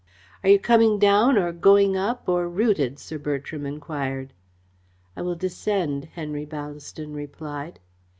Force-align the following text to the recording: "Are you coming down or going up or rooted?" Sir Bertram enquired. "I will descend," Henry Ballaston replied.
"Are 0.43 0.49
you 0.49 0.57
coming 0.57 0.97
down 0.97 1.37
or 1.37 1.51
going 1.51 1.95
up 1.95 2.27
or 2.27 2.49
rooted?" 2.49 2.97
Sir 2.97 3.19
Bertram 3.19 3.67
enquired. 3.67 4.33
"I 5.15 5.21
will 5.21 5.35
descend," 5.35 6.05
Henry 6.13 6.43
Ballaston 6.47 7.13
replied. 7.13 7.79